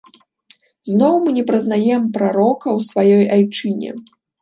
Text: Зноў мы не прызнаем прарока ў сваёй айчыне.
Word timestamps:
Зноў 0.91 1.13
мы 1.27 1.35
не 1.37 1.45
прызнаем 1.51 2.01
прарока 2.17 2.67
ў 2.77 2.91
сваёй 2.91 3.25
айчыне. 3.41 3.91